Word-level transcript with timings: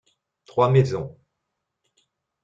Trois 0.47 0.67
maisons. 0.71 1.15